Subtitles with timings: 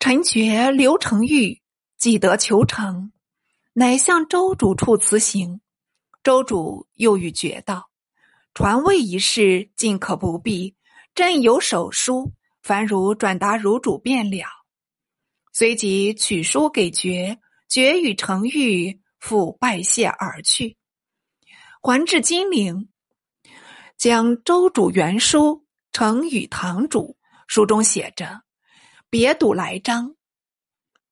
[0.00, 1.60] 臣觉刘承玉
[1.98, 3.12] 既得求成，
[3.74, 5.60] 乃向周主处辞行。
[6.22, 7.90] 周主又与绝道
[8.54, 10.74] ：“传位一事尽可不必，
[11.14, 12.32] 朕有手书，
[12.62, 14.46] 凡如转达汝主便了。”
[15.52, 17.38] 随即取书给绝，
[17.68, 20.78] 绝与承玉复拜谢而去。
[21.82, 22.88] 还至金陵，
[23.98, 28.44] 将周主原书呈与堂主，书中写着。
[29.10, 30.14] 别睹来章，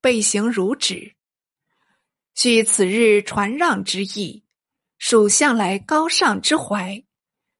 [0.01, 1.17] 备行如旨。
[2.33, 4.45] 须此日传让之意，
[4.99, 7.03] 属向来高尚之怀，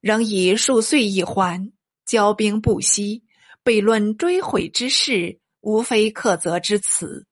[0.01, 1.73] 仍以数岁一还，
[2.07, 3.25] 骄兵不息，
[3.65, 7.27] 悖论追悔之事，无非克责之词。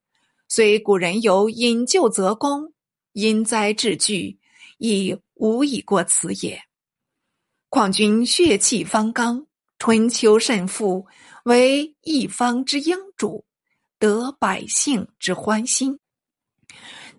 [0.49, 2.75] 虽古人有引咎责功，
[3.13, 4.41] 因灾致惧，
[4.79, 6.61] 亦无以过此也。
[7.69, 9.47] 况君血气方刚，
[9.79, 11.07] 春秋甚富。
[11.47, 13.47] 为一方之英主，
[14.01, 16.01] 得百姓之欢心。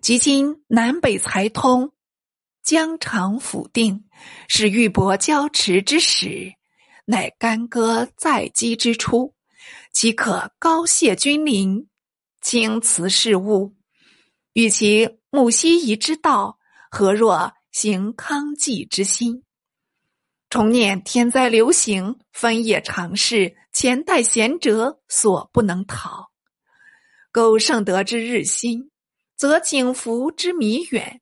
[0.02, 1.92] 及今南北财通，
[2.62, 4.04] 疆场甫定，
[4.46, 6.52] 是玉帛交持之时，
[7.06, 9.34] 乃干戈在击之初。
[9.94, 11.88] 岂可高谢君临，
[12.42, 13.74] 轻辞事务？
[14.52, 16.58] 与其慕西夷之道，
[16.90, 19.42] 何若行康济之心？
[20.50, 26.30] 重念天灾流行，分野常事，前代贤哲所不能逃。
[27.30, 28.90] 苟圣德之日新，
[29.36, 31.20] 则景福之弥远。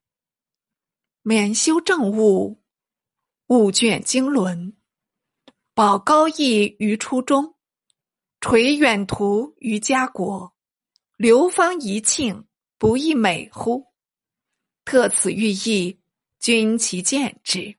[1.22, 2.62] 免修正务，
[3.48, 4.74] 务卷经纶，
[5.74, 7.56] 保高义于初衷，
[8.40, 10.54] 垂远图于家国。
[11.16, 12.46] 流芳遗庆，
[12.78, 13.86] 不亦美乎？
[14.84, 15.98] 特此寓意，
[16.38, 17.76] 君其见之。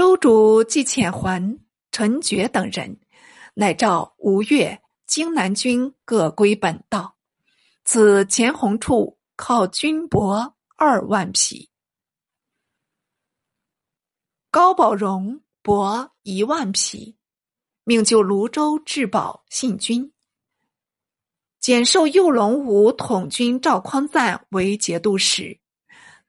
[0.00, 1.60] 周主既遣还
[1.92, 2.98] 陈觉等人，
[3.52, 7.18] 乃召吴越、荆南军各归本道。
[7.84, 11.68] 此钱弘处靠军帛二万匹，
[14.50, 17.18] 高宝荣帛一万匹，
[17.84, 20.10] 命就泸州治保信军。
[21.58, 25.60] 简授右龙武统军赵匡赞为节度使。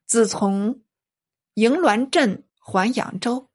[0.05, 0.81] 自从
[1.53, 3.47] 营滦镇还扬州。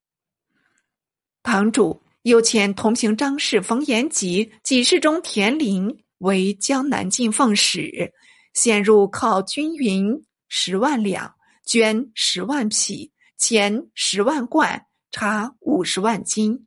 [1.46, 8.12] 堂主又遣同行张氏冯延吉、给事中田林为江南进奉使，
[8.52, 16.66] 陷入靠军云十万两，绢十万匹，钱十万贯，茶五十万斤，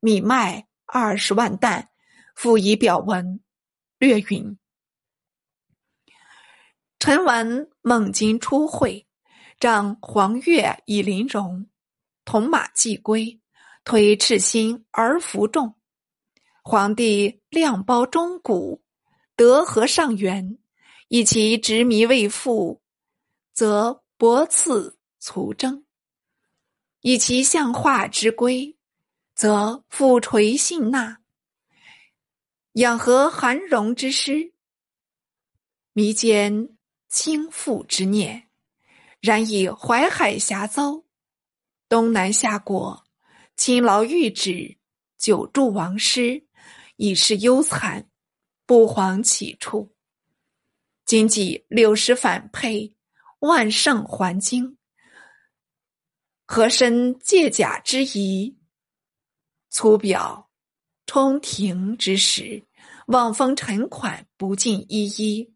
[0.00, 1.88] 米麦二十万担。
[2.34, 3.38] 附以表文，
[3.98, 4.58] 略云：
[6.98, 9.06] 臣闻孟津初会，
[9.60, 11.68] 仗黄月以临戎，
[12.24, 13.40] 铜马既归。
[13.88, 15.74] 推赤心而服众，
[16.62, 18.82] 皇帝量包中谷，
[19.34, 20.58] 德和上元，
[21.08, 22.82] 以其执迷未复，
[23.54, 25.84] 则薄赐卒征；
[27.00, 28.76] 以其相化之归，
[29.34, 31.20] 则复垂信纳。
[32.72, 34.52] 养和韩荣之师，
[35.94, 36.76] 弥坚
[37.08, 38.50] 倾覆之念，
[39.22, 41.06] 然以淮海峡邹，
[41.88, 43.07] 东南下国。
[43.58, 44.78] 勤劳御旨，
[45.18, 46.44] 久助王师，
[46.94, 48.08] 已是忧惨，
[48.64, 49.92] 不遑起处。
[51.04, 52.94] 今既六十反沛，
[53.40, 54.78] 万圣还京，
[56.46, 58.56] 和身借甲之仪？
[59.70, 60.48] 粗表
[61.04, 62.64] 冲庭之时，
[63.08, 65.52] 望风陈款不尽一一。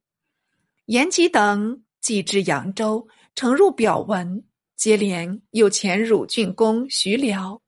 [0.86, 7.61] 延吉等既至扬州，呈入表文，接连又遣汝郡公徐辽。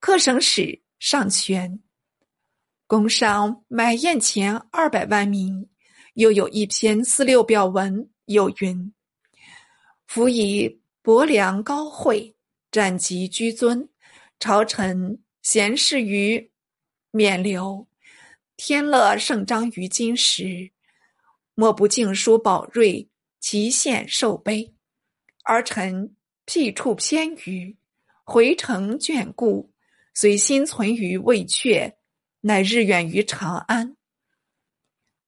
[0.00, 1.80] 客省使上权，
[2.86, 5.68] 工商买宴钱二百万名，
[6.14, 8.94] 又有一篇四六表文，有云
[10.06, 12.36] ：“夫以薄凉高惠，
[12.70, 13.88] 战及居尊，
[14.38, 16.52] 朝臣贤士于
[17.10, 17.88] 免流，
[18.56, 20.70] 天乐圣章于今时，
[21.54, 23.08] 莫不敬书宝瑞，
[23.40, 24.72] 其献受碑。
[25.42, 27.76] 而臣僻处偏愚，
[28.22, 29.68] 回城眷顾。”
[30.20, 31.96] 虽心存于未却，
[32.40, 33.96] 乃日远于长安。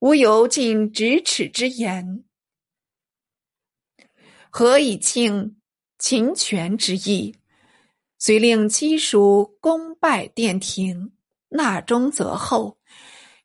[0.00, 2.24] 吾有尽咫尺之言，
[4.50, 5.60] 何以庆
[5.96, 7.36] 秦权之意？
[8.18, 11.12] 遂令妻属功拜殿庭，
[11.50, 12.80] 纳忠则厚，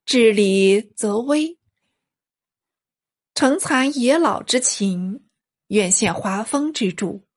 [0.03, 1.59] 治理则威。
[3.36, 5.27] 承残野老之情，
[5.68, 7.27] 愿献华风之助。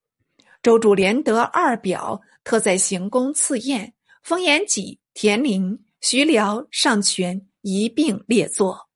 [0.63, 3.93] 周主连得二表，特在行宫赐宴。
[4.29, 8.91] 封延己、田林、徐辽、上权一并列作。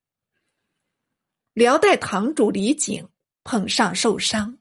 [1.55, 3.07] 辽代堂主李璟
[3.43, 4.59] 捧上受伤，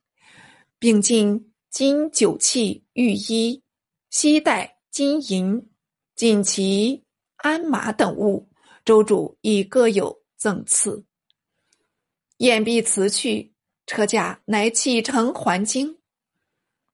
[0.78, 3.62] 并进金酒器、御衣、
[4.08, 5.70] 西带、金银、
[6.14, 7.04] 锦旗、
[7.36, 8.48] 鞍马等物，
[8.82, 11.04] 周主亦各有赠赐。
[12.38, 13.52] 宴毕辞去，
[13.86, 15.98] 车驾乃启程还京。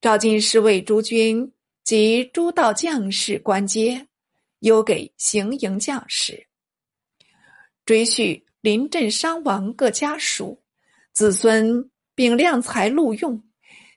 [0.01, 1.53] 赵进侍卫诸军
[1.89, 4.07] 及诸道将士官阶，
[4.59, 6.47] 优给行营将士，
[7.87, 10.63] 追叙临阵伤亡各家属、
[11.15, 13.43] 子孙，并量财录用，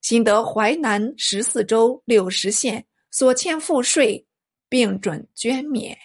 [0.01, 4.25] 新得淮南十四州六十县所欠赋税，
[4.69, 5.97] 并准捐免。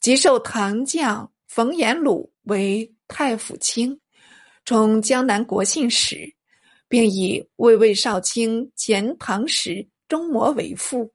[0.00, 4.00] 即授唐将冯延鲁为太府卿，
[4.64, 6.34] 充江南国信使。
[6.86, 11.12] 并以魏魏少卿前唐使中模为父，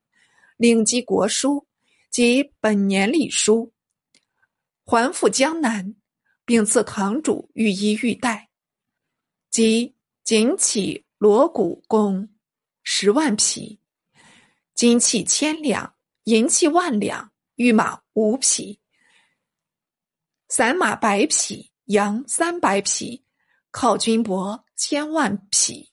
[0.57, 1.67] 领记国书
[2.11, 3.73] 及本年历书，
[4.85, 5.95] 还复江南，
[6.45, 8.49] 并赐堂主御衣玉带，
[9.49, 12.29] 即锦起锣鼓共
[12.83, 13.79] 十万匹，
[14.73, 18.79] 金器千两，银器万两，御马五匹，
[20.47, 23.25] 散马百匹，羊三百匹，
[23.71, 24.63] 靠军帛。
[24.81, 25.88] 千万匹。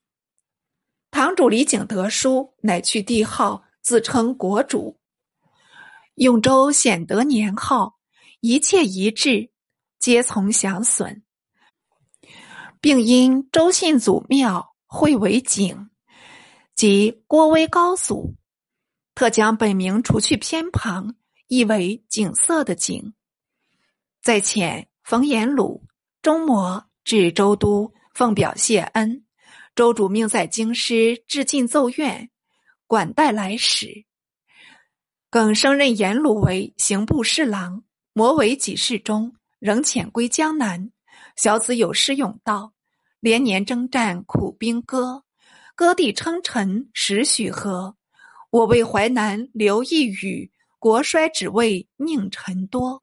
[1.17, 5.01] 堂主李景德书，乃去帝号，自称国主。
[6.17, 7.97] 永州显德年号，
[8.41, 9.49] 一切一致，
[9.99, 11.23] 皆从降损，
[12.83, 15.89] 并因周信祖庙讳为景，
[16.75, 18.35] 即郭威高祖，
[19.15, 21.15] 特将本名除去偏旁，
[21.49, 23.15] 译为景色的景。
[24.23, 25.83] 再遣冯延鲁、
[26.21, 27.95] 钟模至周都。
[28.13, 29.26] 奉表谢恩，
[29.77, 32.31] 周主命在京师致敬奏院，
[32.87, 34.07] 管待来使。
[35.29, 37.85] 更升任颜鲁为刑部侍郎，
[38.15, 40.91] 摩为给事中，仍遣归江南。
[41.37, 42.73] 小子有诗咏道
[43.21, 45.25] ：“连年征战苦兵戈，
[45.75, 47.99] 割地称臣实许和。
[48.49, 53.03] 我为淮南留一羽，国衰只为宁臣多。”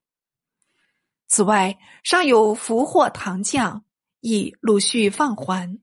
[1.29, 3.85] 此外，尚有俘获唐将。
[4.21, 5.81] 亦陆续放还。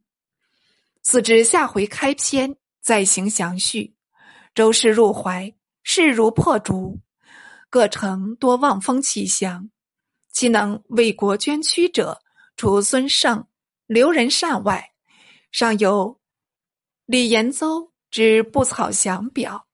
[1.10, 3.96] 自知下回开篇再行详叙。
[4.54, 5.52] 周氏入怀，
[5.82, 7.00] 势如破竹，
[7.68, 9.72] 各城多望风起降。
[10.30, 12.22] 其能为国捐躯者，
[12.56, 13.48] 除孙胜、
[13.86, 14.92] 刘仁善外，
[15.50, 16.20] 尚有
[17.06, 19.66] 李延邹之不草降表，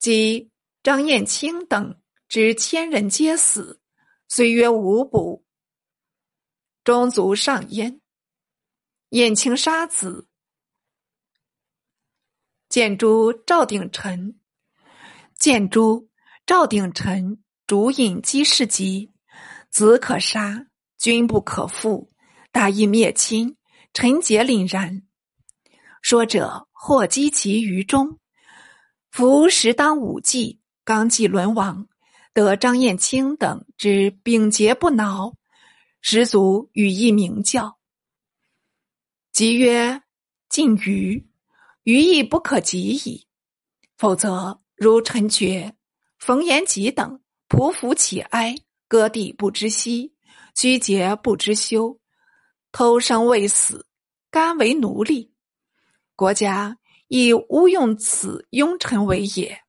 [0.00, 0.50] 及
[0.82, 1.96] 张燕青等
[2.26, 3.80] 之千人皆死，
[4.26, 5.44] 虽曰无补。
[6.82, 8.00] 中卒上焉，
[9.10, 10.26] 燕青杀子，
[12.76, 14.38] 建诸赵鼎臣，
[15.38, 16.10] 建诸
[16.44, 19.14] 赵鼎臣主引姬氏籍，
[19.70, 20.66] 子可杀，
[20.98, 22.12] 君不可复，
[22.52, 23.56] 大义灭亲，
[23.94, 25.00] 臣节凛然。
[26.02, 28.18] 说者或击其于中，
[29.10, 31.88] 夫时当武纪，刚继沦亡，
[32.34, 35.32] 得张燕卿等之秉节不挠。
[36.02, 37.78] 十足与意明教，
[39.32, 40.02] 即曰
[40.50, 41.26] ：“近于
[41.86, 43.28] 余亦不可及矣。
[43.96, 45.76] 否则，如陈觉、
[46.18, 48.56] 冯延吉等匍匐起哀，
[48.88, 50.12] 割地不知息，
[50.52, 52.00] 居节不知休，
[52.72, 53.86] 偷生未死，
[54.32, 55.32] 甘为奴隶。
[56.16, 59.60] 国家亦无用此庸臣为也。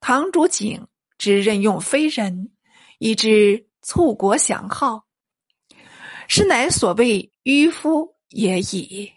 [0.00, 2.50] 堂主景之任用非人，
[2.98, 5.06] 以致促国降号。”
[6.26, 9.12] 是乃所谓迂夫也已。